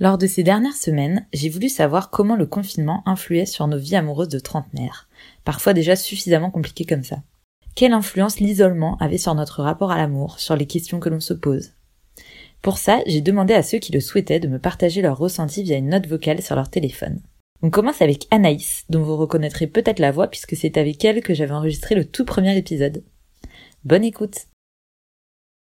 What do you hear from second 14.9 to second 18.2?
leurs ressenti via une note vocale sur leur téléphone. On commence